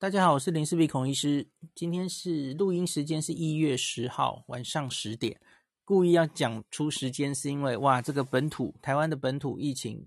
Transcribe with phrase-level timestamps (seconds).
[0.00, 1.50] 大家好，我是林氏璧孔医师。
[1.74, 5.40] 今天是录音时间是一月十号晚上十点，
[5.84, 10.06] 故意要讲出时间，是因为哇，这个本土台湾的本土疫情，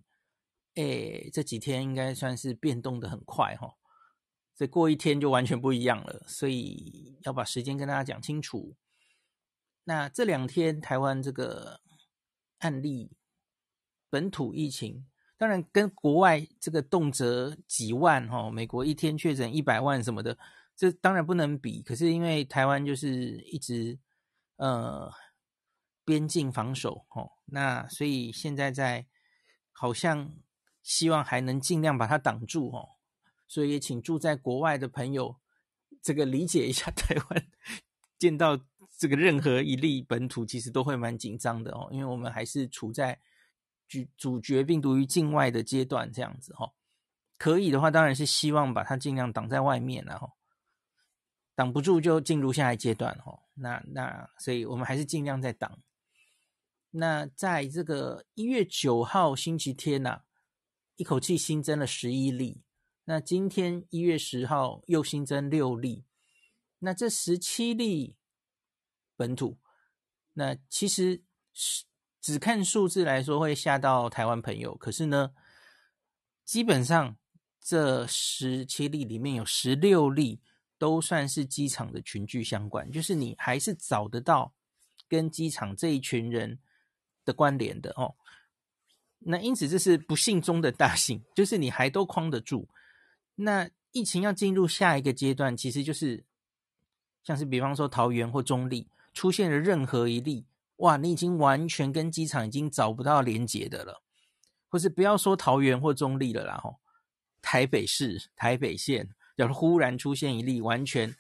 [0.76, 3.76] 诶，这几天应该算是变动的很快哈，
[4.56, 8.78] 这过一天就完全不一样了，所以要把时间跟大家讲清楚。
[9.84, 11.82] 那这两天台湾这个
[12.60, 13.12] 案例
[14.10, 15.06] 本土疫情。
[15.42, 20.38] 当然，跟国外这个动辄几万哈，美国一天确诊一百万什么的，
[20.76, 21.82] 这当然不能比。
[21.82, 23.98] 可是因为台湾就是一直
[24.58, 25.12] 呃
[26.06, 29.08] 边境防守哦，那所以现在在
[29.72, 30.32] 好像
[30.84, 32.90] 希望还能尽量把它挡住哦，
[33.48, 35.38] 所以也请住在国外的朋友
[36.04, 37.48] 这个理解一下台湾，
[38.20, 38.60] 见到
[38.96, 43.20] 这个任何一例本土，其实都会蛮紧张的哦，因为我们还是处在。
[43.92, 46.72] 主主角病毒于境外的阶段，这样子哈，
[47.38, 50.32] 可以的话，当然是希望把它尽量挡在外面，然后
[51.56, 53.38] 挡不住就进入下一阶段哈。
[53.54, 55.78] 那那，所以我们还是尽量在挡。
[56.92, 60.22] 那在这个一月九号星期天呐、
[60.96, 62.64] 一口气新增了十一例。
[63.04, 66.06] 那今天一月十号又新增六例。
[66.80, 68.16] 那这十七例
[69.18, 69.60] 本土，
[70.32, 71.91] 那其实是。
[72.22, 75.32] 只看数字来说会吓到台湾朋友，可是呢，
[76.46, 77.18] 基本上
[77.60, 80.40] 这十七例里面有十六例
[80.78, 84.54] 都算是机场的群聚相关，就是你还是找得到
[85.10, 86.60] 跟机场这一群人
[87.26, 88.14] 的关联的哦。
[89.18, 92.70] 那因此这是不幸中的大幸，就是你还都框得住。
[93.36, 96.24] 那疫情要进入下一个阶段，其实就是
[97.24, 100.46] 像是比方说桃园或中坜出现了任何一例。
[100.82, 104.02] 哇，你已经完全跟机场已经找不到连结的了，
[104.68, 106.80] 或是不要说桃园或中坜了啦，吼，
[107.40, 111.16] 台北市、台北县，要是忽然出现一例完全，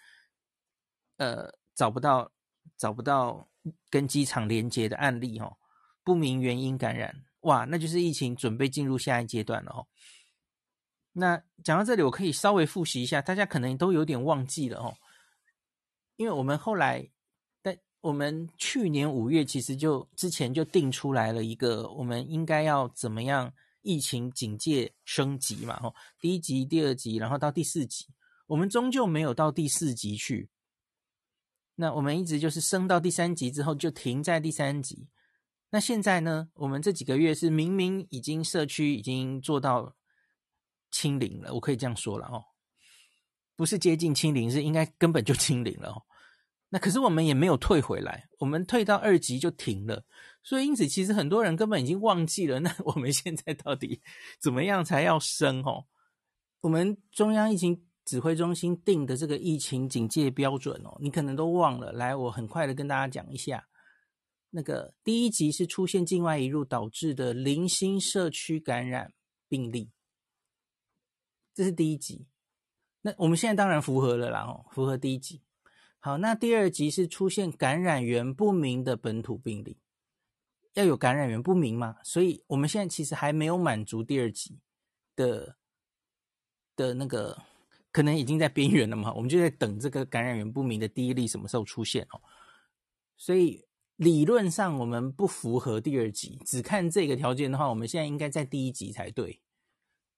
[1.17, 2.31] 呃，找不到
[2.75, 3.47] 找不到
[3.87, 5.57] 跟机场连结的案例，吼，
[6.03, 9.87] 不明原因感染，哇，那就是疫情准备进入下一阶段了，吼。
[11.13, 14.97] 那讲到这里，我可以稍微复习一下，大家可能都有点忘记了，吼，
[16.15, 17.11] 因为我们后来。
[18.01, 23.53] 我们去年五月其实就之前就定出来了一个，我们应该要怎么样
[23.83, 25.79] 疫情警戒升级嘛？
[25.79, 28.07] 吼，第一级、第二级，然后到第四级，
[28.47, 30.49] 我们终究没有到第四级去。
[31.75, 35.07] 那我们一直就是升到第三级之后就停在第三级。
[35.69, 36.49] 那现在呢？
[36.55, 39.95] 我们这几个月是明明已经社区已经做到
[40.91, 42.43] 清零了，我可以这样说了哦，
[43.55, 46.03] 不是接近清零，是应该根本就清零了哦。
[46.73, 50.05] 那可是我们也没有退回来，我们退到二级就停了，
[50.41, 52.61] 所以因此其实很多人根本已经忘记了。
[52.63, 54.01] 那我们现在到底
[54.39, 55.61] 怎么样才要升？
[55.63, 55.85] 哦，
[56.61, 61.91] 我们中央疫情指挥中心定的这个疫情警戒标准哦，你可能都忘了。
[61.91, 63.67] 来，我很快的跟大家讲一下，
[64.51, 69.13] 那个第一级是出现境外移入导致的零星社区感染
[69.49, 69.91] 病例，
[71.53, 72.27] 这是第一级。
[73.01, 75.41] 那我们现在当然符合了啦，哦，符合第一级。
[76.03, 79.77] 好，那第二级是出现感染源不明的本土病例，
[80.73, 81.97] 要有感染源不明嘛？
[82.03, 84.57] 所以我们现在其实还没有满足第二级
[85.15, 85.57] 的
[86.75, 87.43] 的那个，
[87.91, 89.13] 可能已经在边缘了嘛？
[89.13, 92.19] 我们就在等这个感染源不明的第一例什么时候出现哦。
[93.15, 93.63] 所以
[93.97, 99.39] 理论上我们不符合第二级，只看这个条件的话，我们现在应该在第一级才对。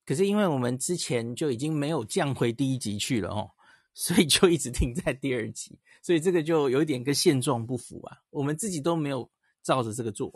[0.05, 3.51] 可是因为我们之前就已经没有降回第一级去了哦。
[3.93, 8.17] 所以就一直停在第二级，所以这个就有点跟现状不符啊。
[8.31, 9.29] 我们自己都没有
[9.61, 10.33] 照着这个做。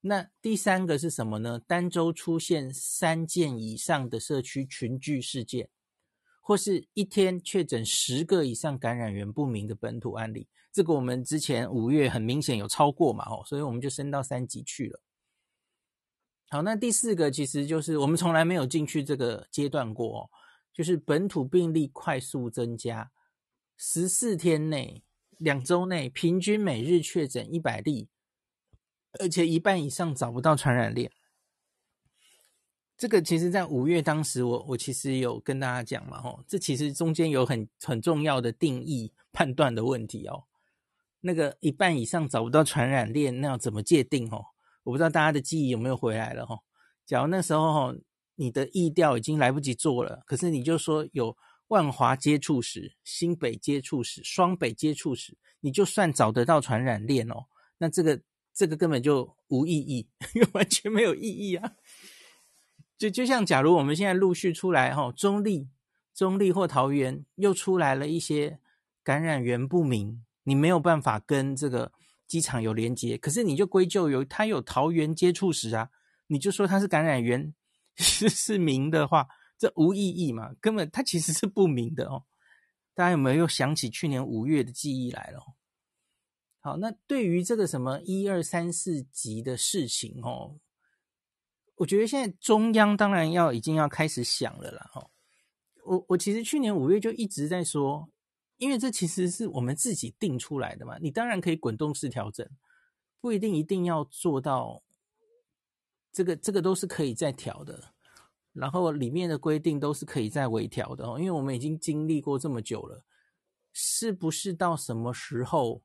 [0.00, 1.60] 那第三个是什么呢？
[1.60, 5.68] 单周出现三件以上的社区群聚事件，
[6.40, 15.00] 或是一天确诊十个以上感染源不明的本土案例，这个我们之前五月很明显有超过嘛，哦，所以我们就升到三级去了。
[16.48, 20.30] 好，那第四个其实就是我们从来没有进去这个阶段过哦。
[20.72, 23.12] 就是本土病例快速增加，
[23.76, 25.04] 十四天内、
[25.36, 28.08] 两周内平均每日确诊一百例，
[29.20, 31.10] 而且一半以上找不到传染链。
[32.96, 40.44] 这个其实，在五月当时我，我其实有跟大家讲嘛，吼，这其实中间有很很重要的定义判断的问题哦。
[41.20, 44.30] 那个一半以上找不到传染链，那要怎么界定？
[44.30, 44.46] 哦，
[44.84, 46.46] 我不知道大家的记忆有没有回来了？
[46.46, 46.60] 吼，
[47.04, 47.92] 假如那时候，
[48.42, 51.36] 你的疫调已经来不及做了，可是你就说有
[51.68, 57.44] 万华接触史、新北接触史、双北接触史，你就算找得到传染链哦，
[57.78, 58.20] 那这个
[58.52, 60.08] 这个根本就无意义，
[60.54, 61.74] 完全没有意义啊！
[62.98, 65.68] 就就像假如我们现在陆续出来哈，中坜
[66.12, 68.58] 中坜或桃园又出来了一些
[69.04, 71.92] 感染源不明，你没有办法跟这个
[72.26, 75.90] 机场有连接，可是你就归咎于他有桃园接触史啊，
[76.26, 77.54] 你就说他是感染源
[77.96, 79.28] 是是明的话，
[79.58, 82.24] 这无意义嘛，根本它其实是不明的哦。
[82.94, 85.40] 大家有没有又想起去年五月的记忆来了？
[86.60, 90.60] 好，那对于这个什么一二三四级的事情哦，
[91.76, 94.90] 我觉得现在中央当然要已经要开始想了啦。
[94.92, 95.10] 哈，
[95.84, 98.08] 我我其实去年五月就一直在说，
[98.58, 102.48] 因为这其实是我们自己定出来的嘛，你当然可以滚动式调整，
[103.20, 104.82] 不一定一定要做到
[106.12, 107.92] 这个，这个都是可以再调的。
[108.52, 113.02] 然后里面的规定都是可以再微调的哦，因为我们已经经历过这么久了，
[113.72, 115.82] 是不是到什么时候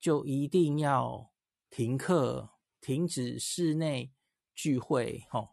[0.00, 1.30] 就一定要
[1.68, 2.48] 停课、
[2.80, 4.10] 停止室内
[4.54, 5.26] 聚会？
[5.30, 5.50] 哦，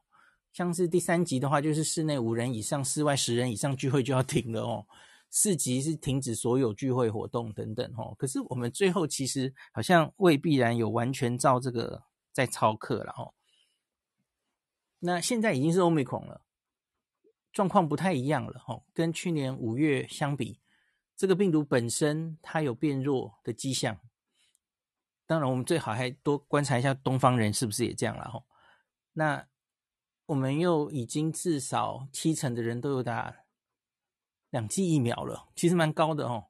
[0.54, 4.88] 像是第三级的话，就是室内五人以上、室外十人以上聚会就要停了哦。
[5.30, 8.16] 四级是停止所有聚会活动等等哦。
[8.18, 12.02] 可是我们最后其实好像未必然有完全照这个
[12.32, 13.34] 在操课了哦。
[15.00, 16.42] 那现在已经是 Omicron 了，
[17.52, 18.82] 状况不太一样了哈。
[18.94, 20.60] 跟去年五月相比，
[21.16, 24.00] 这个病毒本身它有变弱的迹象。
[25.26, 28.44] 当然，我们最好还多观察一下东方人是不是也这样了哈。
[29.14, 29.48] 那
[30.26, 33.36] 我们又已经至少七成的人都有打
[34.50, 36.48] 两剂疫苗了，其实蛮高的哦。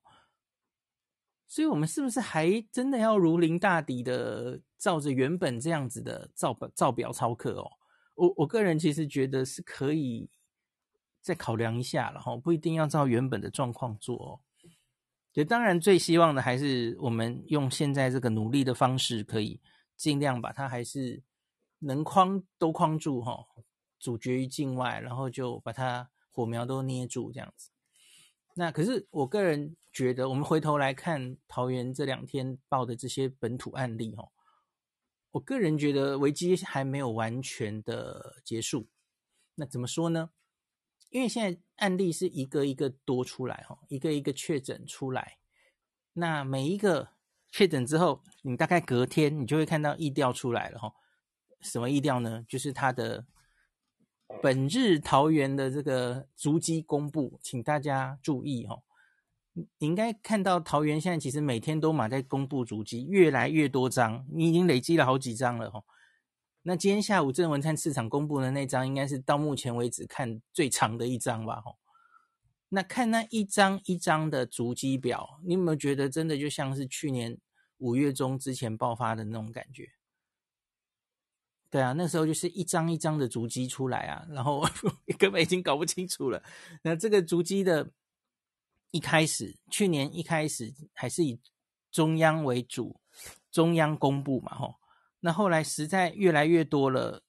[1.48, 7.72] 所以，我们是不是还真的要如临大敌的照着原本这样子的照表照表操课哦？
[8.18, 10.28] 我我个人其实觉得是可以
[11.22, 14.40] 再考量一下了哈，不一定要照原本的状况做哦。
[15.32, 19.62] 就当然最希望的还是我们用现在这个努力的方式，可以
[19.96, 21.22] 尽量把它还是
[21.80, 23.46] 能框都框住哈，
[24.00, 27.70] 阻绝于境外，然后就把它火苗都捏住这样子。
[28.56, 34.28] 那可是我个人觉得，我们回头来看桃园这两天报的这些本土案例哈。
[35.38, 38.88] 我个人觉得危机还没有完全的结束。
[39.56, 40.32] 那怎么说呢？
[41.10, 45.38] 因为现在案例是一个一个多出来，哈，一个一个确诊出来。
[46.14, 47.10] 那每一个
[47.50, 50.94] 确诊之后，你大概隔天你就会看到疫调出来了，哈。
[51.62, 52.44] 什么疫调呢？
[52.48, 53.26] 就是他的
[54.42, 58.82] 本日桃园的这个足迹公布，请大家注意，哈。
[59.80, 65.84] 你应该看到桃园现在其实每天都马在公布足迹，越来越多张，你已经累积了好几张了哈。
[66.62, 71.72] 那今天下午郑文灿市场公布的那张，应该是到目前为止看最长的一张吧哈。
[72.70, 77.36] 那看那一张一张的足迹表，你有没有觉得真的就像是去年
[77.78, 79.90] 五月中之前爆发的那种感觉？
[81.72, 84.64] 对啊，那时候就是一张一张的足迹出来啊，然后
[85.18, 86.44] 根本已经搞不清楚了。
[86.84, 87.90] 那这个足迹的。
[88.98, 91.40] 一开始，去年一开始还是以
[91.92, 93.00] 中央为主，
[93.52, 94.74] 中央公布嘛，吼。
[95.20, 97.22] 那后来实在越来越多了，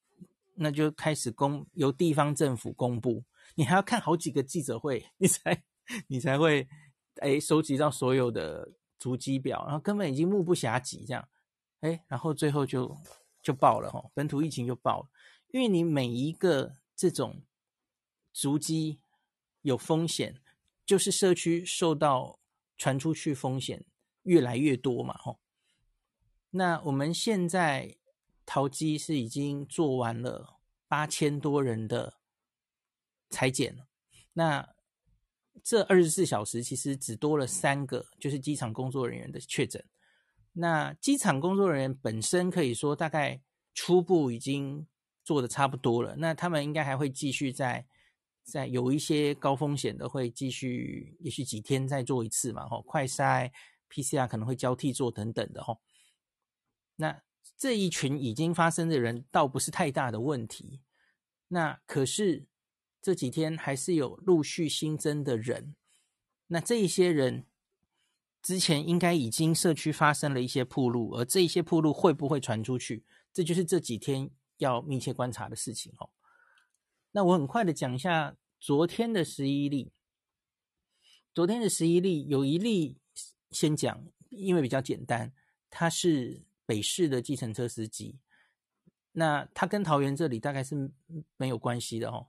[0.55, 3.23] 那就开始公由地方政府公布。
[3.55, 5.63] 你还要看好几个记者会， 你才
[6.07, 6.67] 你才会
[7.17, 11.29] 哎收集到所有的足迹表，然后根本已经目不暇及这样，
[11.81, 12.97] 哎，然后最后就
[13.43, 15.09] 就爆了吼，本土疫情就爆了，
[15.49, 17.43] 因为你每一个这种
[18.33, 19.01] 足迹
[19.61, 20.41] 有风险。
[20.89, 22.39] 就是社区受到
[22.79, 23.85] 传出去风险
[24.23, 25.39] 越来越多嘛，吼。
[26.49, 27.99] 那我们现在
[28.47, 30.57] 淘机是已经做完了
[30.89, 32.15] 八千多人的
[33.29, 33.87] 裁剪了。
[34.33, 34.67] 那
[35.63, 39.85] 这二十四小时其实只多了三个，就是机场工作人员的确诊。
[40.55, 43.43] 那机场工作人员本身可以说大概
[43.75, 44.87] 初步已经
[45.23, 47.87] 做的差不多了，那他们应该还会继续在。
[48.51, 53.53] 在有一些高风险的会继续，也许几天再做一次嘛，吼，快筛、
[53.91, 55.83] PCR 可能会交替做等等的，吼。
[56.97, 57.23] 那
[57.59, 60.81] 这一群已经发生的人倒不是太大的问题，
[61.49, 62.47] 那可是
[63.03, 65.77] 这几天还是有陆续新增的人，
[66.47, 67.45] 那这一些人
[68.43, 76.11] 之前应该已经社区发生了一些铺路，而这一些铺路会不会传出去，这就是这几天要密切观察的事情，吼。
[77.19, 79.91] 那我很快的讲一下昨天的十一例。
[81.35, 83.01] 昨天的十一例有一例
[83.51, 85.33] 先讲，因为比较简单，
[85.69, 88.21] 他是北市的计程车司机。
[89.11, 90.93] 那他跟桃园这里大概是
[91.37, 92.29] 没有关系的哦。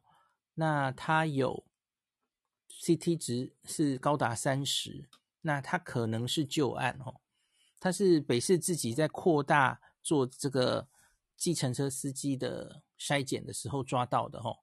[0.56, 1.64] 那他有
[2.72, 5.08] CT 值是高达三十，
[5.42, 7.22] 那他可能是旧案哦。
[7.80, 10.88] 他是北市自己在扩大做这个
[11.38, 14.58] 计程车司机的筛检的时候抓到的哦。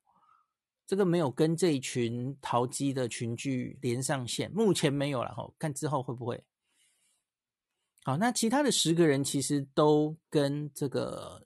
[0.87, 6.45] 这个没有跟这一群淘机的群聚连上线，目前没有了哈，看之后会不会。
[8.05, 11.45] 好，那其他的十个人其实都跟这个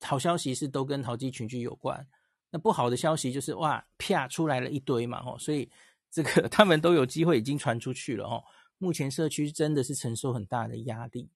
[0.00, 2.08] 好消息是都跟淘机群聚有关，
[2.48, 5.70] 那不好的消息就是哇，啪出来了一堆嘛哈，所以
[6.10, 8.42] 这个 他们都有机会已经传出去了哦。
[8.78, 11.28] 目前社区真的是承受很大的压力，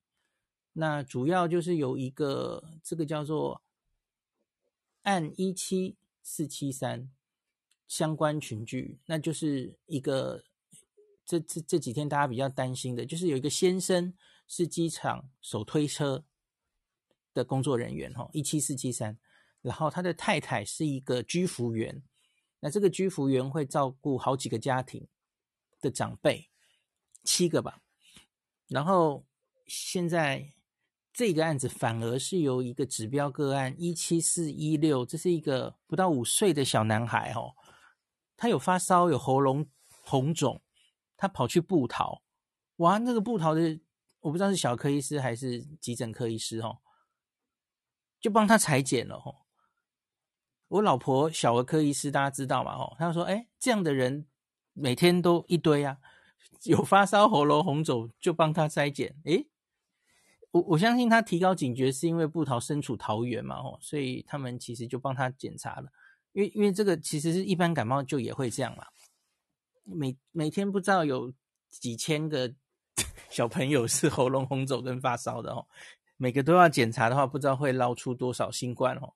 [0.73, 3.61] 那主要就是有一个这个叫做
[5.03, 7.09] 按一期四七三
[7.87, 10.43] 相关群聚，那就是一个。
[11.27, 14.13] 这这这几天大家比较担心的，就是有一个先生
[14.47, 16.23] 是机场手推车
[17.33, 19.17] 的工作人员，哈，一七四七三，
[19.63, 22.03] 然后他的太太是一个居服员，
[22.61, 25.09] 那这个居服员会照顾好几个家庭
[25.81, 26.51] 的长辈，
[27.23, 27.81] 七个吧，
[28.69, 29.25] 然后
[29.67, 30.53] 现在
[31.15, 37.55] 这个案子反而是由一个指标个案一七四一六，这是一个不到五岁的小男孩，哦，
[38.37, 39.67] 他有发烧，有喉咙
[40.03, 40.61] 红肿。
[41.17, 42.23] 他跑去布桃，
[42.79, 43.81] 哇，那个布桃的
[44.21, 46.79] 我不知道是小科医师还是急诊科医师哦，
[48.21, 49.47] 就帮他裁剪了哦。
[50.67, 54.27] 我老婆小儿科医师，大家知道嘛哦，他说，哎，这样的人
[54.73, 55.99] 每天都一堆啊，
[56.65, 59.17] 有发烧、喉咙红肿就帮他筛检。
[59.25, 59.47] 诶，
[60.55, 65.91] 我我相信他提高警觉是因为布桃身处桃园嘛哦，所以他们其实就帮他检查了，
[66.33, 68.87] 因为因为这个其实是一般感冒就也会这样嘛。
[69.83, 71.33] 每每天不知道有
[71.71, 72.55] 几千个
[73.29, 75.67] 小朋友是喉咙红肿跟发烧的哦，
[76.17, 79.13] 每个都要检查的话，不知道会捞出多少新冠哦。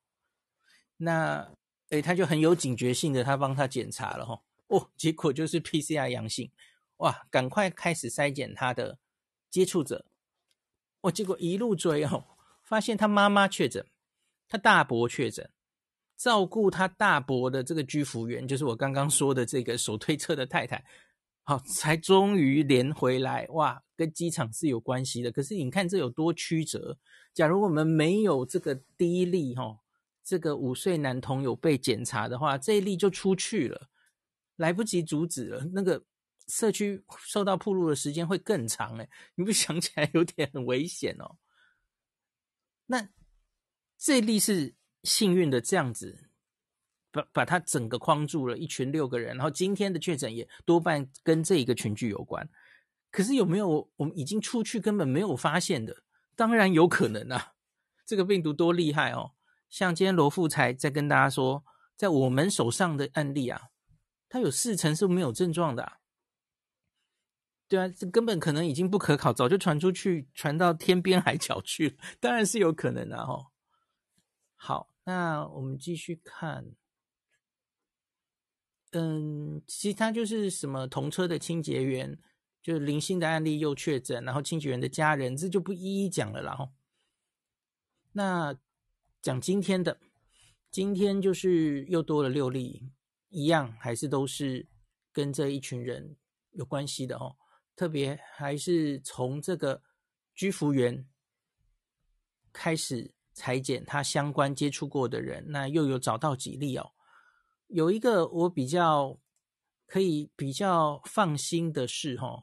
[0.97, 1.53] 那
[1.91, 6.51] 诶，他就很有警觉性的，他帮他检查了哈，哦，结果就是 PCR 阳性，
[6.97, 8.99] 哇，赶快开始筛检他的
[9.49, 10.05] 接触者，
[11.01, 12.25] 哦，结果一路追哦，
[12.65, 13.87] 发现他妈妈确诊，
[14.49, 15.51] 他大伯确诊。
[16.17, 20.85] 照顾他大伯的这个居服员，就是我刚刚说的这个手推车的太太，
[21.45, 23.47] 好，才终于连回来。
[23.51, 25.31] 哇，跟机场是有关系的。
[25.31, 26.99] 可是你看这有多曲折。
[27.33, 29.79] 假如我们没有这个第一例，哈，
[30.25, 33.89] 这个五岁男童有被检查的话，这一例就出去了，
[34.57, 35.65] 来不及阻止了。
[35.73, 36.03] 那个
[36.49, 41.37] 社区受到铺路的时间会更长，哎，你不想起来有点很危险哦。
[42.87, 43.09] 那
[43.97, 44.75] 这例是。
[45.05, 46.29] 幸运的这样子，
[47.13, 49.37] 把把他整个框住了，一群六个人。
[49.37, 52.47] 然后今天的确诊也多半跟这一个群聚有关。
[53.13, 56.03] 可是有没有我们已经出去根本没有发现的？
[56.35, 57.55] 当然有可能啊！
[58.05, 59.35] 这个病毒多厉害哦！
[59.71, 61.65] 像今天罗富才在跟大家说，
[61.97, 63.69] 在我们手上的案例啊，
[64.29, 65.98] 他有四成是没有症状的。
[67.69, 71.97] 对啊，这根本可能已经不可考，早就传出去，传到天边海角去了。
[72.19, 73.49] 当然是有可能的哦。
[74.57, 76.73] 好，那我们继续看。
[78.93, 82.19] 嗯，其他就是什么同车的清洁员，
[82.63, 86.53] 就是零星的案例又确诊，然后清洁员的家人，这就不一一讲了啦。
[86.53, 86.71] 然后，
[88.13, 88.59] 那
[89.21, 89.99] 讲今天的，
[90.71, 92.91] 今天就是又多了六例，
[93.29, 94.67] 一样还是都是
[95.13, 96.17] 跟这一群人
[96.53, 97.37] 有关系的哦。
[97.79, 99.81] 特别还是从这个
[100.35, 101.07] 居服员
[102.53, 103.15] 开始。
[103.35, 106.91] 裁剪他相关接触过的人，那又有找到几例哦。
[107.69, 109.17] 有一个我比较
[109.87, 112.43] 可以比较放心的是哦，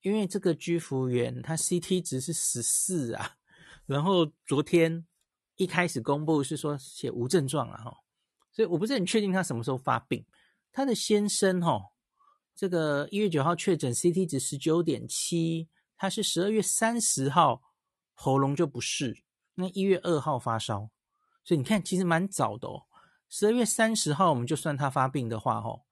[0.00, 3.36] 因为这个居服员他 CT 值是十四啊，
[3.84, 5.06] 然后昨天
[5.56, 7.94] 一开始公布是说写无症状啊哈，
[8.50, 10.24] 所以我不是很确定他什么时候发病。
[10.72, 11.89] 他的先生哦，
[12.60, 17.62] 这个一月九号确诊 CT 值十九点七，他是十二月三十号
[18.12, 19.22] 喉咙就不适。
[19.54, 20.90] 那一月二号发烧，
[21.42, 22.82] 所以你看，其实蛮早的哦。
[23.30, 25.84] 十二月三十号，我们就算他发病的话，哦，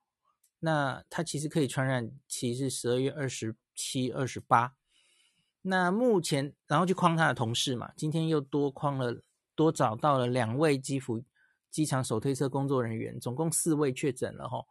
[0.59, 4.75] 那他其实可以传染期是十二月二十七、二十八。
[5.63, 9.23] 那目前，然后就框他的同事嘛，今天又多框了，
[9.55, 11.25] 多找到了两位机服
[11.71, 14.67] 机场手推车工作人员，总共四位确诊了，吼。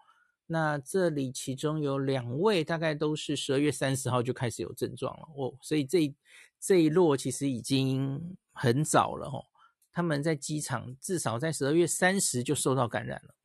[0.48, 6.14] 那这里其中有两位大概都是十二月三十号就开始有症状了，哦，所以这
[6.60, 8.36] 这一落其实已经。
[8.60, 9.46] 很早了哦，
[9.92, 13.36] 他们在机场至少在十二月三十就受到感染了。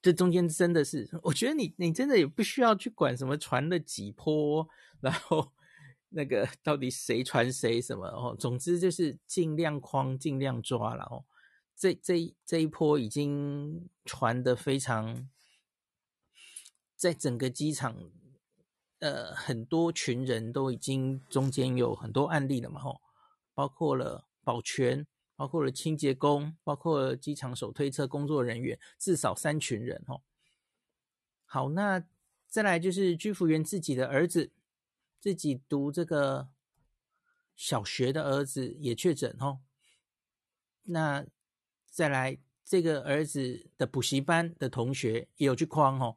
[0.00, 4.68] 这中间真的是，我觉得你你真的也不需要去管什么传了几波，
[5.00, 5.50] 然后
[6.10, 8.36] 那个到底谁传谁什么哦。
[8.38, 11.24] 总之就是尽量框，尽量抓了哦。
[11.74, 15.28] 这这这一波已经传的非常，
[16.96, 17.94] 在整个机场，
[18.98, 23.00] 呃，很多群人都已经中间有很多案例了嘛吼。
[23.54, 30.22] 包括了保全，包括了清洁工，包括了机场手推车工作人员，至少三群人吼。
[31.46, 32.04] 好，那
[32.48, 34.50] 再来就是居服员自己的儿子，
[35.18, 36.48] 自己读这个
[37.54, 39.60] 小学的儿子也确诊吼。
[40.82, 41.24] 那
[41.90, 46.16] 再来这个儿子的补习班的同学也有去框哦，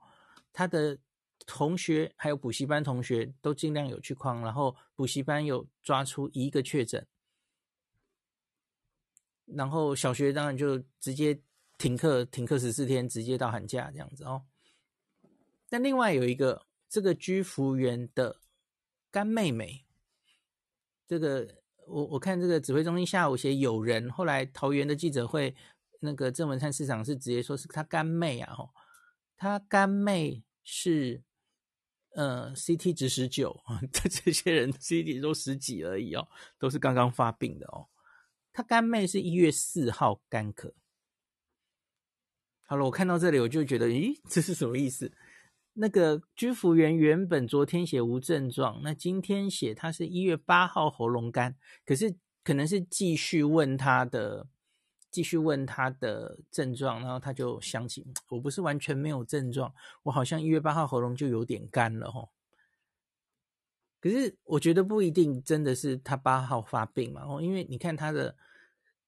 [0.60, 1.00] 他的
[1.46, 7.08] 同学还有补习班同学都尽量有去框，然后补习班有抓出一个确诊。
[9.46, 11.42] 然后小学当然就直接
[11.78, 14.44] 停课，停课十四天，直接到寒假这样子哦。
[15.70, 18.36] 但另外有一个这个居服员的
[19.10, 19.86] 干妹妹，
[21.08, 21.48] 这个
[21.88, 25.56] 我我看这个指挥中心下午写有人，后来桃园的记者会，
[26.02, 28.70] 那个郑文灿市长是直接说是他干妹啊，哦，
[29.38, 31.24] 他干妹是
[32.12, 36.28] 呃 CT 值十九啊， 这这些人 CT 都十几而已哦，
[36.60, 37.88] 都是刚刚发病的哦。
[38.54, 40.74] 他干妹是一月四号干咳。
[42.68, 45.12] 好了，我看到这里我就觉得，咦，这是什么意思？
[45.74, 54.48] 那个居服员原本昨天写无症状，那今天写他是一月八号喉咙干，可是可能是继续问他的，
[55.12, 59.74] 继续问他的症状，然后他就想起，我不是完全没有症状，
[60.04, 62.30] 我好像一月八号喉咙就有点干了吼。
[64.00, 68.36] 可是我觉得不一定真的是他八号发病嘛，哦，因为你看他的。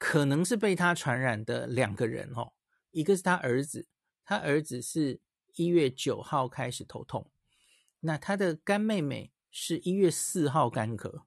[0.04, 2.54] 可能是被他传染的两个人哦，
[2.90, 3.86] 一个是他儿子，
[4.26, 5.22] 他儿子是
[5.54, 7.30] 一月九号开始头痛，
[8.00, 11.22] 那他的干妹妹是一月四号干咳，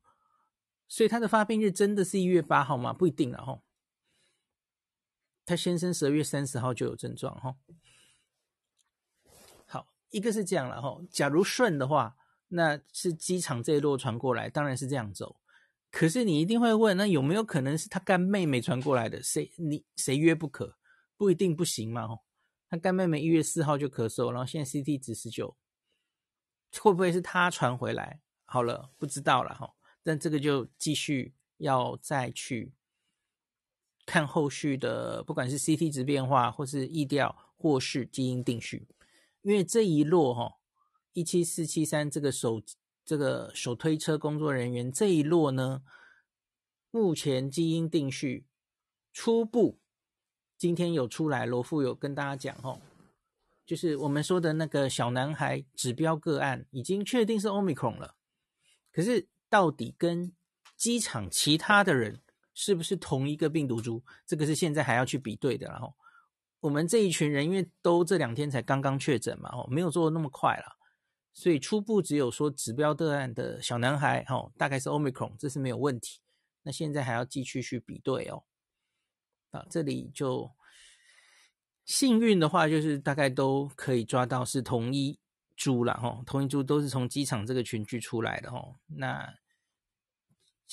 [0.88, 2.93] 所以他的发病日真的是一月八号吗？
[2.93, 3.62] 不一定了哈。
[5.45, 7.57] 他先生十二月三十号就有症状哈。
[9.67, 11.01] 好，一个是这样了哈。
[11.11, 12.17] 假如顺的话，
[12.49, 15.41] 那是机场这一路传过来，当然是这样走。
[15.91, 19.23] 可是你一定会问，那有没有可能是他干妹妹传过来的？
[19.23, 20.77] 谁你谁约不可？
[21.17, 22.03] 不一定不行嘛。
[22.03, 22.21] 哦，
[22.69, 25.57] 他干妹妹一月四号就咳嗽，然后现在 CT 值十九，
[26.81, 28.21] 会不会是他传回来？
[28.45, 29.73] 好了，不知道了哈。
[30.02, 32.75] 但这个就继续要再去
[34.04, 38.86] 看后续的，不管是 CT 值变化，或是疫调，或是基因定序，
[39.43, 40.56] 因为这一落哈
[41.12, 42.62] 一七四七三这个手。
[43.06, 45.82] 这个手推车工作人员这一落呢，
[46.90, 48.47] 目前基因定序
[49.12, 49.78] 初步，
[50.56, 52.80] 今天有出来，罗富有跟大家讲哦，
[53.67, 58.14] 就是我们说的那个小男孩指标个案已经确定是 Omicron 了，
[58.90, 60.32] 可是到底跟
[60.75, 62.23] 机场其他的人
[62.54, 65.67] 是不是同一个病毒株，这个是现在还要去比对的。
[65.69, 65.95] 然后
[66.60, 70.78] 我们这一群人因为都这两天才刚刚确诊嘛，哦，没有做的那么快了。
[71.32, 76.21] 所以初步只有说指标个案的小男孩，哦，大概是 Omicron，这是没有问题。
[76.62, 78.45] 那现在还要继续去比对哦。
[79.50, 80.50] 啊，这里就
[81.84, 85.19] 幸运的话，就是大概都可以抓到是同一
[85.56, 88.76] 株了，哈，同一株都是从机场这个群聚出来的，哈。
[88.86, 89.28] 那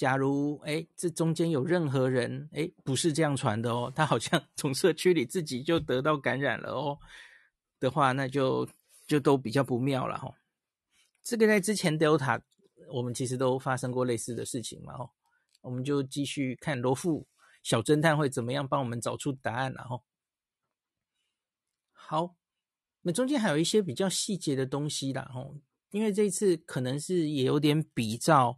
[0.02, 6.98] 假如哎，这中间有任何人哎不是这样传的哦，他好像 从社区里自己就得到感染了哦
[7.80, 8.68] 的话，那就
[9.06, 10.34] 就都比较不妙了，哈。
[11.22, 12.42] 这个在之前 Delta，
[12.92, 15.12] 我们其实都发生过类似的事情嘛，吼，
[15.62, 17.28] 我们就继续看罗富
[17.62, 20.04] 小侦探会怎么样帮我们找出答案，然后，
[21.92, 22.36] 好，
[23.04, 25.56] 那中间还有一些比较细节的东西啦，吼，
[25.92, 28.58] 因为这一次可能是也有点比照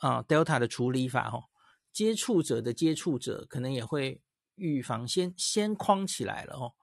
[0.00, 1.44] 啊 Delta 的处理法，哦，
[1.92, 4.20] 接触者的接触者可能也会
[4.56, 6.74] 预防先先框起来了，哦，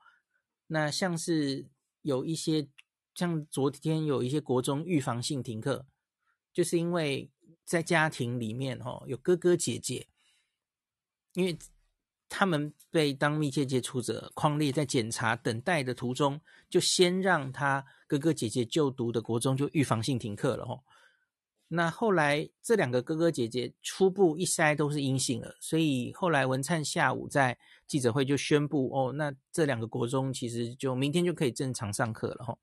[0.67, 1.67] 那像是
[2.01, 2.67] 有一些。
[3.17, 5.86] 像昨天有一些国中预防性停课，
[6.51, 7.32] 就是因为
[7.63, 10.10] 在家庭里面哦，有哥哥姐姐，
[11.32, 11.58] 因为
[12.28, 20.84] 他们被当密切接触者匡列在检查等待的途中，就先让他哥哥姐姐就读的国中就预防性停课了哦。
[21.67, 32.58] 那后来这两个哥哥姐姐初步一筛都是阴性了，所以后来文灿下午在记者会就宣布哦，那这两个国中其实就明天就可以正常上课了哈。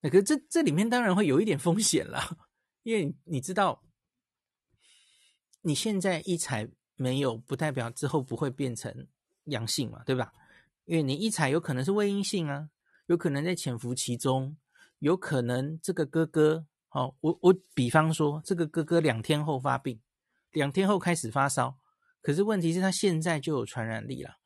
[0.00, 2.38] 那可是这这里面当然会有一点风险了，
[2.82, 3.82] 因为你知道，
[5.60, 6.66] 你现在一采
[6.96, 9.06] 没有，不代表之后不会变成
[9.44, 10.32] 阳性嘛，对吧？
[10.86, 12.70] 因为你一采有可能是伪阴性啊，
[13.06, 14.56] 有可能在潜伏其中，
[15.00, 20.00] 有可能这个哥哥，哦，我我比方说这个哥哥两天后发病，
[20.52, 21.78] 两天后开始发烧，
[22.22, 24.36] 可是问题是他现在就有传染力了，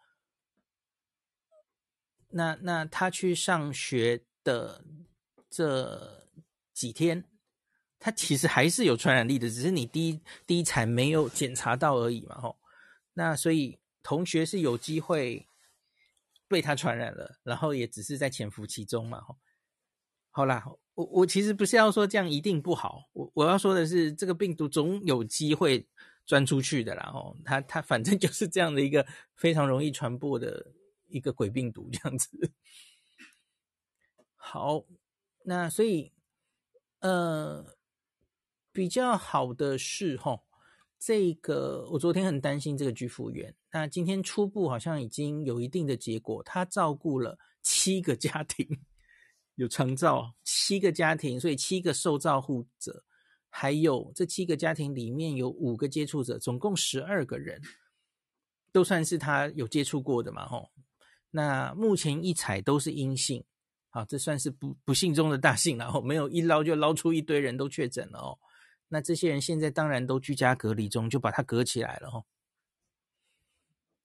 [2.31, 4.83] 那那他去上学的。
[5.57, 6.27] 这
[6.73, 7.31] 几天，
[8.01, 12.59] 他其实还是有传染力的，只是你第一第一采没有检查到而已嘛，吼。
[13.13, 15.47] 那所以同学是有机会
[16.49, 19.23] 被他传染了，然后也只是在潜伏其中嘛。
[20.37, 25.87] 好啦，我我其实不是要说这样一定不好，我我要说的是，这个病毒总有机会
[26.27, 27.09] 钻出去的啦。
[27.15, 30.73] 哦，它它反正就是这样的一个非常容易传播的
[31.07, 32.51] 一个鬼病毒这样子。
[34.35, 34.85] 好，
[35.45, 36.13] 那所以
[36.99, 37.77] 呃，
[38.73, 40.41] 比较好的是齁。
[40.99, 48.67] 这个我昨天很担心这个居服员，那今天初步好像已经有一定的结果，他照顾了七个家庭，
[49.57, 53.05] 有长照七个家庭，所以七个受照护者，
[53.49, 57.63] 还有这七个家庭里面有五个接触者，总共十二个人，
[58.73, 60.71] 都算是他有接触过的嘛，吼。
[61.31, 63.45] 那目前一采都是阴性，
[63.91, 68.39] 好，这算是不不幸中的大幸了，然后没有一捞就捞出一堆人都确诊了哦。
[68.89, 72.25] 那这些人现在当然都居家隔离中，就把它隔起来了吼。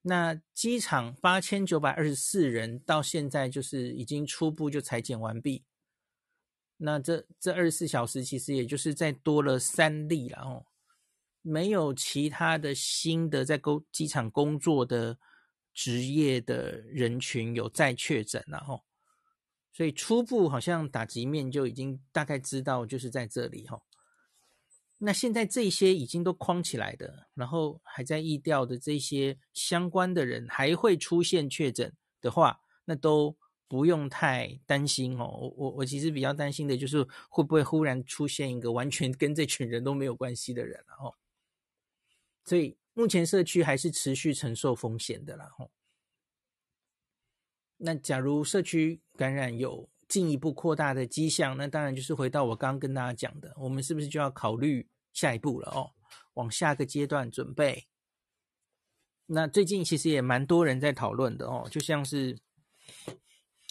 [0.10, 5.66] 那机场八千九百二十四人到现在就是已经初步就裁剪完毕。
[6.78, 10.66] 那这这二十四小时其实也就是再多了三例了哦，
[11.44, 15.20] 没有其他的新的在工机场工作的
[15.76, 18.82] 职业的人群有再确诊了哈。
[19.72, 23.80] 所以初步好像打击面就已经大概知道就是在这里哈。
[25.02, 35.26] 那现在这些已经都框起来的，然后还在疫调的这些相关的人，还会出现确诊的话，那都不用太担心哦。
[35.26, 41.16] 我我我其实比较担心的就是会不会忽然出现一个完全跟这群人都没有关系的人，然后，
[42.44, 45.50] 所以目前社区还是持续承受风险的啦。
[45.58, 45.72] 吼，
[47.78, 55.92] 那假如社区感染有进一步扩大的迹象，那当然就是回到我刚刚跟大家讲的，我们是不是就要考虑下一步了哦？
[56.34, 57.86] 往下个阶段准备。
[59.28, 62.36] 那最近其实也蛮多人在讨论的哦，就像是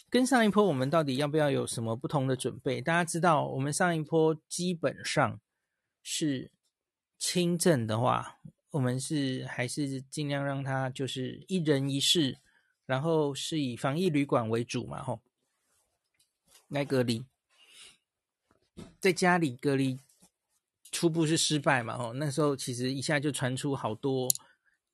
[0.09, 2.81] 跟上一波我们到底要不要有什么不同的准备？
[2.81, 5.41] 大家知道，我们上一波基本上
[6.01, 6.49] 是
[7.17, 8.39] 轻症的话，
[8.71, 12.37] 我们是还是尽量让它就是一人一室，
[12.85, 15.19] 然后是以防疫旅馆为主嘛，吼。
[16.69, 17.25] 来隔离，
[18.99, 19.99] 在家里隔离，
[20.91, 21.95] 初步是失败嘛？
[21.97, 24.29] 哦，那时候其实一下就传出好多。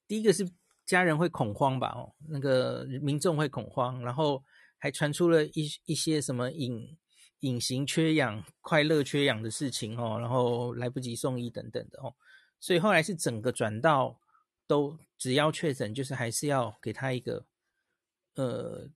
[0.07, 0.49] 第一个是
[0.85, 1.89] 家人会恐慌吧？
[1.89, 4.41] 哦，那个民众会恐慌，然后
[4.77, 6.97] 还传出了一一些什么隐
[7.41, 12.15] 隐形缺氧、快乐缺氧的事情哦，然后来不及送医等等的哦。
[12.61, 14.21] 所以后来是整个转到
[14.65, 17.45] 都只要确诊，就是还是要给他一个
[18.35, 18.89] 呃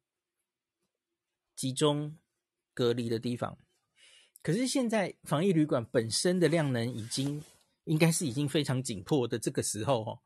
[1.57, 2.17] 集中。
[2.79, 3.57] 隔离的地方，
[4.41, 7.43] 可是现在防疫旅馆本身的量能已经
[7.83, 10.19] 应该是已经非常紧迫的这个时候哦，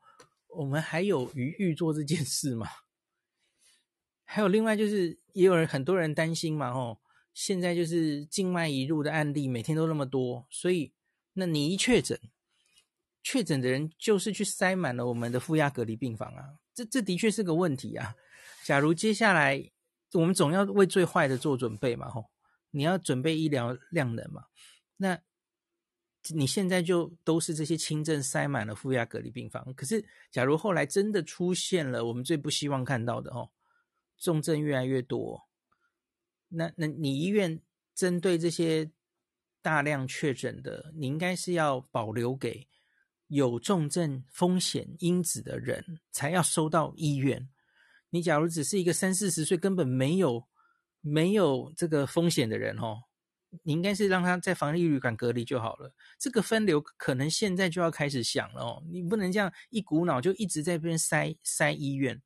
[0.60, 2.68] 我们还有余裕做这件事吗？
[4.22, 7.00] 还有另外就是也有人很多人担心嘛哦，
[7.32, 10.92] 现在就是境外移入的案例每天都那么多，所以
[11.32, 12.16] 那你一确诊，
[13.20, 18.14] 确诊的人就是去塞满了我们的负压隔离病房啊，这这的确是个问题啊。
[18.64, 19.72] 假如接下来
[20.12, 22.30] 我们总要为最坏的做准备嘛吼。
[22.74, 24.46] 你要准备医疗量能嘛？
[24.96, 25.18] 那
[26.34, 29.72] 你现在就都是这些轻症塞满了负压隔离病房。
[29.74, 33.50] 可是，假如后来真的出现了我们最不希望看到的哦，
[34.18, 35.48] 重症越来越多，
[36.48, 37.60] 那那你医院
[37.94, 38.90] 针对这些
[39.62, 42.66] 大量确诊的，你应该是要保留给
[43.28, 47.48] 有重症风险因子的人才要收到医院。
[48.10, 50.48] 你假如只是一个三四十岁，根本没有。
[51.06, 53.02] 没有这个风险的人哦，
[53.62, 55.92] 你应该是让他在防疫旅馆隔离就好了。
[56.18, 62.22] 这个分流可能现在就要开始想了哦，你不能这样一股脑就一直在边塞塞医院。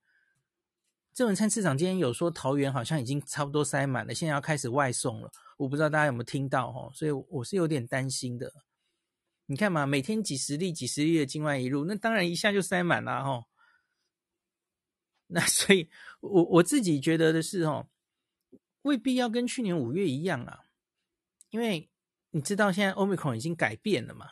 [1.12, 5.28] 郑文灿市长今天有说桃园好像已经差不多塞满了，现在要开始外送了。
[5.56, 8.52] 我不知道大家有没有听到哦，所以我是有点担心的。
[9.46, 13.46] 你看嘛，每天几十例、几十例的境外移入，那当然一下就塞满了哦。
[15.26, 17.88] 那所以我我自己觉得的是哦。
[18.88, 20.64] 未必要跟去年五月一样啊，
[21.50, 21.90] 因为
[22.30, 24.30] 你知道现在 Omicron 已经改变了嘛，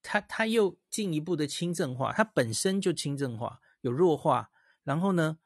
[0.00, 4.52] 它它又进一步的轻症化，它本身就轻症化，有弱化，
[4.84, 5.38] 然后呢，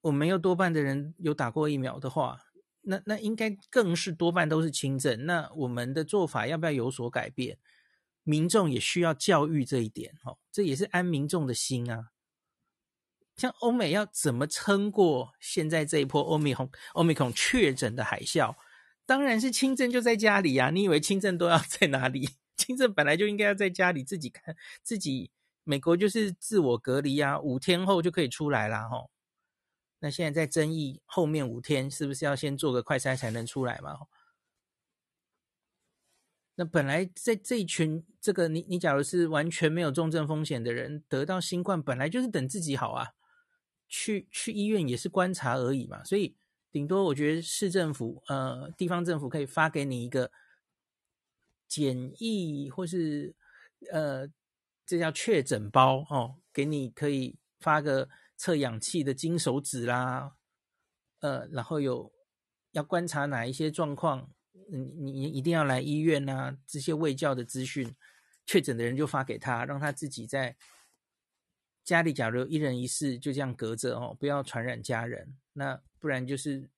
[0.00, 2.40] 我们又多半的人有打过疫苗的话，
[2.80, 7.58] 那那应该更是多半都是轻症，那我们的做法要不要有所改变？
[8.22, 12.10] 民众也需要教育这一点，哦，这也是安民众的心啊。
[13.38, 18.54] 像欧美要怎么撑过现在这一波欧米红欧米孔确诊的海啸？
[19.06, 20.70] 当然是轻症就在家里呀、啊！
[20.70, 22.28] 你以为轻症都要在哪里？
[22.58, 25.30] 轻症本来就应该要在家里自己看自己
[25.62, 28.88] 美国就是自我隔离啊，五天后就可以出来啦。
[28.88, 29.10] 吼。
[30.00, 33.96] 那现在在争议后面五天是不是要先做个快筛才能出来嘛？
[36.56, 43.12] 那本来在这一群这个你你假如是完全没有重症风险的人得到新冠，本来就是等自己好啊，
[43.88, 46.04] 去去医院也是观察而已嘛。
[46.04, 46.36] 所以
[46.70, 50.30] 顶多我觉得市政府呃地方政府可以发给你一个
[51.66, 53.34] 检疫或是
[53.90, 54.28] 呃
[54.86, 58.08] 这叫确诊包哦，给你可以发个。
[58.40, 60.36] 测氧气的金手指啦，
[61.18, 62.12] 呃，然后有
[62.70, 64.30] 要观察哪一些状况，
[64.70, 67.96] 你你一定要来医院呐、这些卫教的资讯，
[68.46, 70.56] 确诊的人就发给他，让他自己在
[71.88, 75.34] 家里，假如一人一室，就这样隔着哦，不要传染家人。
[75.54, 76.68] 那不然就是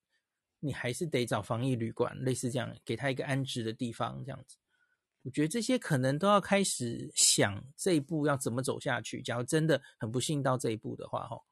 [0.60, 4.56] 你还是得找防疫旅馆，类似这样，给他一个安置的地方，这样子。
[5.22, 9.20] 我觉得这些可能都要开始想这一步要怎么走下去。
[9.20, 11.42] 假如真的很不幸到这一步的话，哈。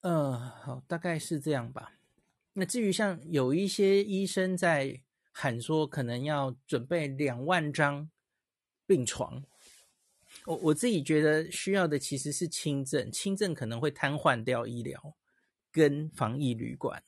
[0.00, 1.92] 嗯、好，大概是这样吧。
[2.54, 8.10] 那至于像有一些医生在喊说，可能要准备两万张
[8.88, 9.44] 病床，
[10.46, 15.16] 我我自己觉得需要的其实是轻症，轻症可能会瘫痪掉医疗
[15.70, 17.02] 跟防疫旅馆，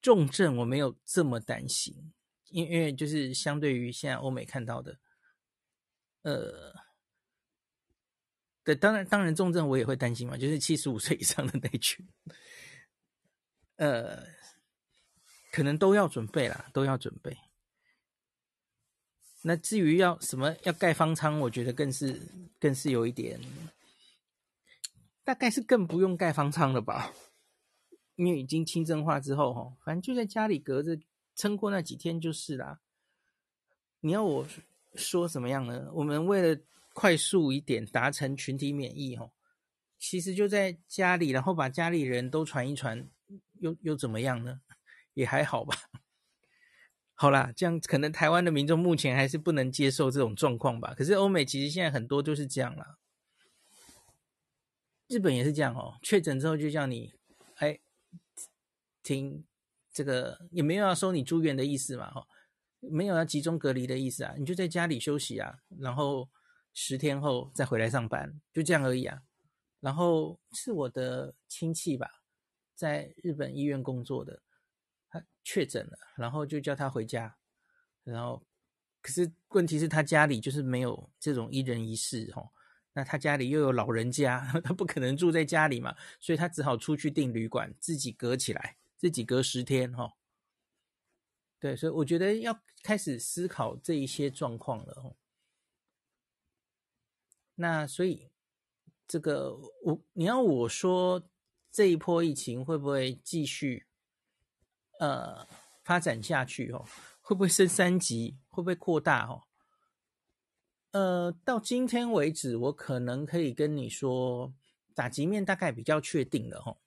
[0.00, 2.12] 重症我没有这么担心，
[2.50, 4.98] 因为因为就是相对于现在欧美看到的，
[6.22, 6.74] 呃。
[8.62, 12.06] 对，当然，当然，重症我也会担心嘛，就是七十五岁以上的那群，
[13.76, 14.22] 呃，
[15.50, 17.34] 可能都要准备啦，都要准备。
[19.42, 22.20] 那至于要什么要盖方舱，我觉得更是
[22.58, 23.40] 更是有一点，
[25.24, 27.12] 大概是更不用盖方舱了吧，
[28.16, 30.98] 因为已经轻症化之后，哈，反正就在家里隔着
[31.34, 32.80] 撑过那几天就是啦。
[34.00, 34.46] 你要我
[34.94, 35.90] 说什么样呢？
[35.94, 36.60] 我们为了。
[36.92, 39.30] 快速一点达成群体免疫哦，
[39.96, 43.08] 其实就在家里，然后把家里人都传一传，
[43.60, 44.60] 又又怎么样呢？
[45.14, 45.76] 也还好吧。
[47.20, 50.94] 好啦，这样可能台湾的民众目前还是不能接受这种状况吧。
[50.96, 52.96] 可是欧美其实现在很多都是这样啦，
[55.06, 55.98] 日本也是这样哦。
[56.00, 57.12] 确诊之后就叫你
[57.56, 57.78] 哎
[59.02, 59.44] 停，
[59.92, 62.26] 这个也没有要收你住院的意思嘛，哈，
[62.80, 66.30] 没有要集中隔离的意思啊，你就在家里休息啊，然后。
[66.72, 69.22] 十天后再回来上班，就这样而已啊。
[69.80, 72.22] 然后是我的亲戚吧，
[72.76, 74.40] 在日本医院工作的，
[75.42, 77.36] 确诊了，然后就叫他回家。
[78.04, 78.42] 然后，
[79.02, 82.50] 可是问题是他家里就是没有这种一人一室哦。
[82.92, 90.16] 那他家里又有老人家， 他不可能住在家里嘛，所以他只好出去订旅馆，自己隔起来，自己隔十天哈。
[91.60, 95.16] 对，所以我觉得要开始思考这一些状况了。
[97.54, 98.30] 那所以，
[99.06, 101.28] 这个我你要我说
[101.70, 103.86] 这一波疫情会不会继续
[105.00, 105.44] 呃
[105.82, 106.86] 发展下去哦？
[107.20, 108.38] 会不会升三级？
[108.48, 109.42] 会不会扩大哦？
[110.92, 114.54] 呃，到今天为止，我可能可以跟你说，
[114.94, 116.78] 打击面大概比较确定了哦，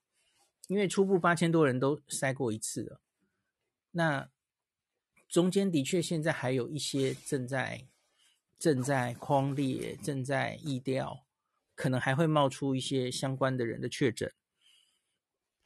[0.68, 3.02] 因为初步八千多人都筛过一次了。
[3.92, 4.30] 那
[5.28, 7.88] 中间的确现在还有一些正在。
[8.60, 11.26] 正在框列，正在疫调，
[11.76, 14.34] 可能还会冒出一些相关的人的确诊。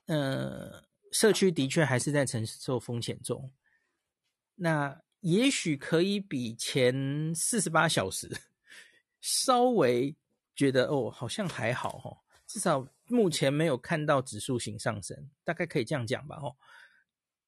[0.08, 0.87] 呃，
[1.18, 3.52] 社区的确还是在承受风险中。
[4.54, 8.30] 那也许可以比前四十八小时
[9.20, 10.16] 稍微
[10.56, 16.38] 觉得哦，好像还好哦，至少目前没有看到指数型上升，大概可以这样讲吧。
[16.40, 16.56] 哦，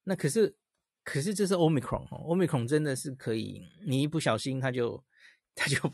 [0.04, 0.56] 那可是，
[1.04, 5.04] 可是这是 Omicron 哦，Omicron 真的是可以，你一不小心它就。
[5.56, 5.92] 它就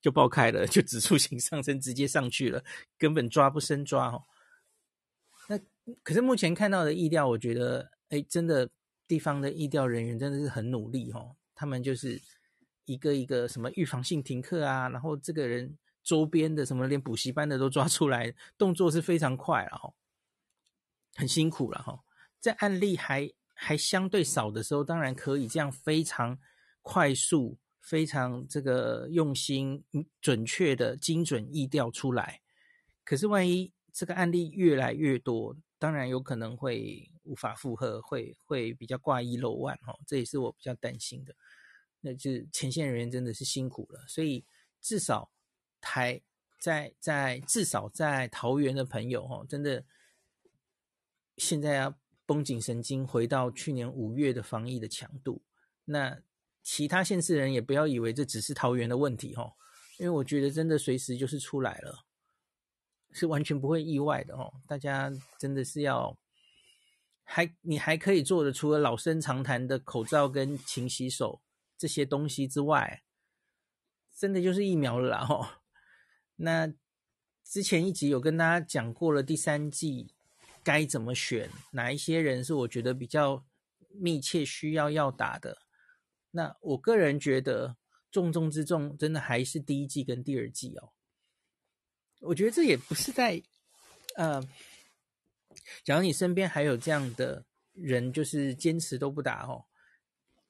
[0.00, 2.62] 就爆开了，就指数型上升，直接上去了，
[2.96, 4.22] 根本抓不生抓哦。
[6.02, 8.68] 可是目前看到的疫调，我觉得，哎，真的
[9.06, 11.36] 地方的疫调人员真的是很努力哦。
[11.54, 12.20] 他们就是
[12.84, 19.92] 一个一个什么预防性停课啊，然后这个人周边的什么连补习班的都抓出来，动作是非常快了哈，
[21.14, 22.00] 很辛苦了哈。
[22.38, 26.38] 在案例还还相对少的时候，当然可以这样非常
[26.82, 27.58] 快速。
[27.82, 29.82] 非常这个用心、
[30.20, 32.42] 准确的精准疫调出来，
[33.02, 41.34] 可是万一这个案例越来越多，当然有可能会无法负荷，会会比较挂一漏万哦，这也是我比较担心的。
[42.00, 44.44] 那就前线人员真的是辛苦了，所以
[44.80, 45.32] 至少
[45.80, 46.22] 台
[46.60, 49.84] 在在至少在桃园的朋友哦，真的
[51.38, 55.42] 现在要绷紧神经，回到去年五月的防疫的强度，
[55.86, 56.22] 那。
[56.62, 59.50] 其他县市人也不要以为这只是桃园的问题哈，
[59.98, 62.04] 因为我觉得真的随时就是出来了，
[63.12, 64.52] 是完全不会意外的哦。
[64.66, 66.16] 大家真的是要
[67.24, 71.40] 还你还可以做的，除了老生常谈的口罩跟勤洗手
[71.76, 73.02] 这些东西之外，
[74.16, 75.62] 真的就是疫苗了啦哦。
[76.36, 76.72] 那
[77.44, 80.14] 之前一集有跟大家讲过了，第三季
[80.62, 83.44] 该怎么选，哪一些人是我觉得比较
[83.88, 85.58] 密切需要要打的。
[86.30, 87.76] 那我个人觉得。
[88.12, 90.90] 重中之重，真的还是第一季跟第二季哦。
[92.20, 93.42] 我觉得这也不是在，
[94.16, 94.42] 呃，
[95.84, 99.64] 假如你身边还有这样的人，就是坚持都不打哦，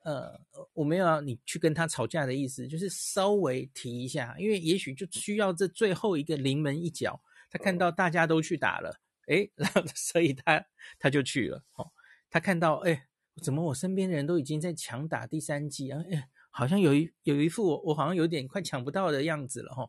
[0.02, 0.40] 呃，
[0.72, 10.64] 我没有要你去跟他吵架的意思，就是稍微提一下，因为也许就需要这最后一个临门一脚，他看到大家都去打了，诶， 然后所以他
[10.98, 11.92] 他就去了哦。
[12.28, 13.02] 他看到，诶，
[13.42, 16.00] 怎么我身边的人都已经在抢打第三季啊？
[16.10, 19.88] 诶好像有一有一副我我好像有点快抢不到的样子了齁，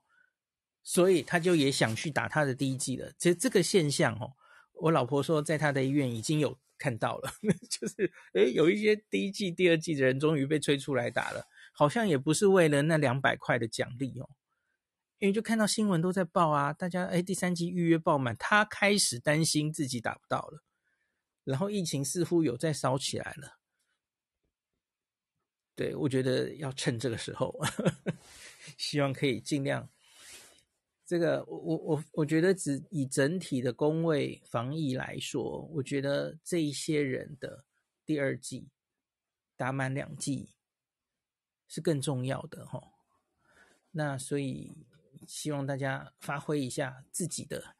[0.84, 3.12] 所以他就也想去打他的第一剂了。
[3.18, 4.34] 其实这个现象哦，
[4.74, 7.32] 我老婆说在他的医院已经有看到了，
[7.70, 14.30] 就是诶有一些第一剂、第二剂的人终于被催出来打了，好像也不是为了那两百块的奖励哦，
[15.20, 20.64] 因为就看到新闻都在报啊，大家诶第三剂预约爆满，他开始担心自己打不到了，
[21.44, 23.60] 然后疫情似乎有在烧起来了。
[25.76, 28.14] 对，我觉得要趁这个时候， 呵呵
[28.78, 29.90] 希望可以尽量。
[31.12, 37.66] 这个，我我我我觉得只以整体的公卫防疫来说，我觉得这一些人的
[38.06, 38.70] 第二季
[39.58, 40.52] 打满两剂
[41.68, 42.82] 是更重要的哈。
[43.92, 44.72] 那所以
[45.28, 47.76] 希望大家发挥一下自己的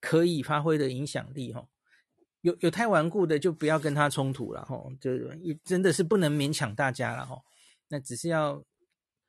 [0.00, 1.68] 可以发挥的影响力哈。
[2.40, 7.42] 有有太顽固的，就不要跟他冲突了哈，就也真的是不能勉强大家了哈。
[7.88, 8.64] 那只是要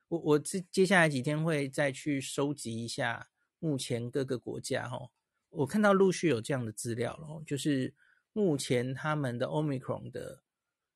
[0.08, 3.28] 我我接接下来几天会再去收集一下
[3.62, 5.10] 目前各个国家哈，
[5.52, 7.94] 我看到陆续有这样的资料了，就是
[8.34, 10.44] 目前他们的 Omicron 的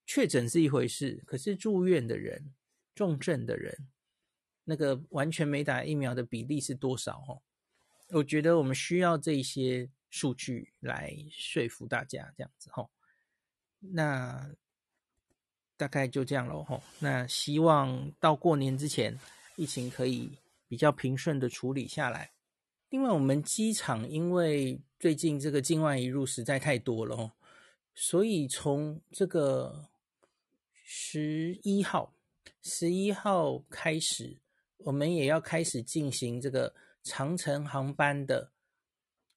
[0.06, 2.54] 确诊是一回事，可是住院的人、
[2.94, 3.88] 重症的人，
[4.66, 7.42] 那个完全没打疫苗的比例是多少哈？
[8.10, 9.90] 我觉得我们需要这些。
[10.12, 12.90] 数据来说服大家，这样子吼，
[13.80, 14.56] 那
[15.76, 16.82] 大概就这样喽吼。
[17.00, 19.20] 那希望到过年之前，
[19.58, 20.32] 疫情可以
[20.70, 22.32] 比较平顺的处理下来。
[22.90, 27.32] 另外，我们机场因为最近这个境外移入实在太多了哦，
[27.94, 29.90] 所以从这个
[30.72, 32.14] 十一号、
[32.62, 34.38] 十一号开始，
[34.78, 38.52] 我们也要开始进行这个长程航班的。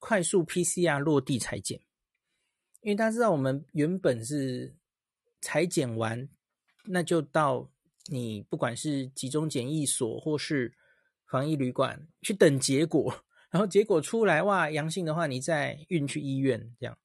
[0.01, 1.77] 快速 PCR 落地裁剪，
[2.79, 4.73] 因为大家知道，我们原本是
[5.41, 6.29] 裁剪完，
[6.85, 7.69] 那就到
[8.05, 10.73] 你不管是集中检疫所或是
[11.25, 16.97] 防疫旅馆去等结果，然后结果出来哇，阳性的话，你再运去医院这样。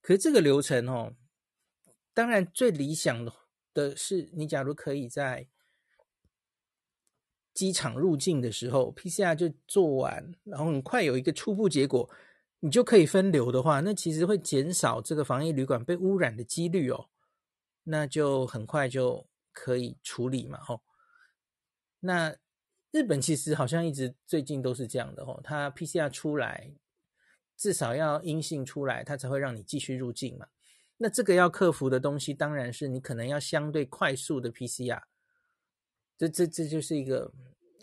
[0.00, 1.14] 可是这个流程哦，
[2.12, 3.24] 当然最理想
[3.72, 5.48] 的是，你假如可以在
[7.52, 12.10] 机场入境的时候，PCR 就做完，然后很快有一个初步结果，
[12.60, 17.08] 你就可以分流的话，那其实会减少这个防疫旅馆被污染的几率哦，
[17.84, 20.82] 那就很快就可以处理嘛，吼。
[22.00, 22.36] 那
[22.94, 26.70] 日本其实好像一直最近都是这样的，吼，它 PCR 出来
[27.56, 30.46] 至少要阴性出来，它才会让你继续入境嘛。
[30.98, 35.02] 那这个要克服的东西，当然是你可能要相对快速的 PCR。
[36.16, 37.32] 这这这就是一个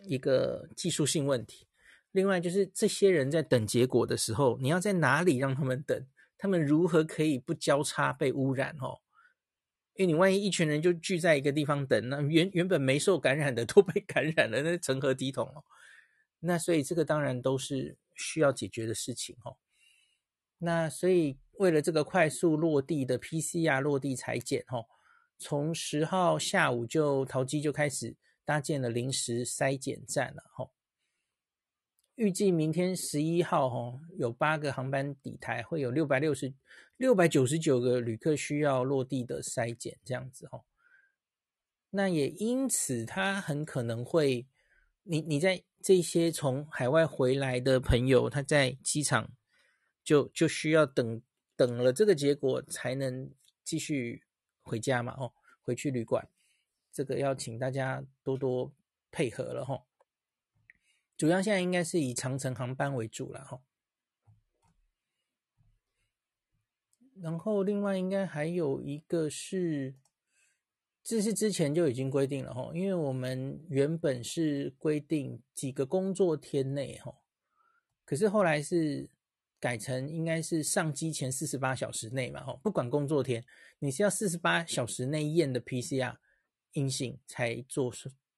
[0.06, 1.67] 一个技术性问题。
[2.13, 6.08] 另外就是这些人在等结果的时候，你要在哪里让他们等？
[6.38, 8.78] 他们如何可以不交叉被污染？
[8.80, 9.02] 哦，
[10.01, 15.63] 因为你万一一群人就聚在一个地方等，那原原本没受感染的都被 感染了，那成何体统哦？
[16.39, 19.57] 那所以这个当然都是需要解决的事情哦。
[20.57, 24.87] 那所以为了这个快速落地的 PCR 落地裁剪哦。
[25.37, 30.69] 从十号下午就桃机就开始搭建了临时筛检站了哈，
[32.13, 36.53] 预计明天十一号哈有八个航班抵台，会有六百六十
[37.02, 40.64] 六百九十九个旅客需要落地的筛检这样子哈，
[41.89, 44.47] 那也因此他很可能会，
[45.02, 49.32] 你你在这些从海外回来的朋友，他在机场
[50.04, 51.24] 就就需要等
[51.56, 53.32] 等了这个结果才能
[53.64, 54.24] 继续。
[54.64, 55.34] 回家嘛，哦，
[55.64, 56.30] 回去旅馆，
[56.93, 58.72] 这个要请大家多多
[59.10, 59.88] 配合了，吼。
[61.18, 63.64] 主要现在应该是以长程航班为主了，吼。
[67.22, 69.93] 然后另外应该还有一个是，
[71.03, 77.13] 这是之前就已经规定了哈，因为我们原本是规定几个工作天内哈，
[78.05, 79.09] 可是后来是
[79.59, 83.45] 改成应该是上机前四十八小时内嘛哈，不管工作天，
[83.78, 86.17] 你是要四十八小时内验的 PCR
[86.74, 87.93] 阴性才做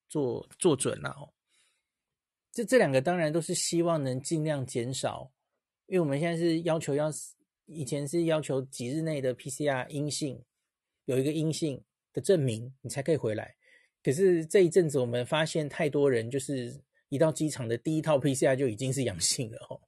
[0.10, 1.32] 做做准了哦。
[2.52, 5.32] 这这两个当然都是希望能尽量减少，
[5.88, 7.10] 因为我们现在是要求要
[7.66, 10.44] 以前是要求几日内的 PCR 阴性，
[11.06, 13.56] 有一个阴性的证明，你才可以回来。
[14.04, 19.82] 可是这一阵子，我们发现太多人就是一到机场的第一套 PCR 就已经是阳性了吼。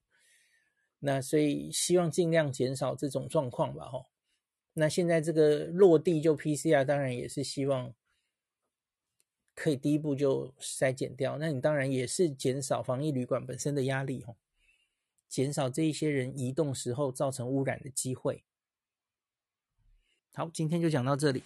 [1.00, 4.06] 那所以希望尽量减少这种状况吧吼。
[4.74, 7.94] 那现在这个落地就 PCR，当然也是希望
[9.54, 11.38] 可以第一步就筛检掉。
[11.38, 14.36] 那你当然也是减少防疫旅馆本身的压力吼，
[15.36, 18.46] 减少这一些人移动时候造成污染的机会。
[20.34, 21.44] 好，今天就讲到这里。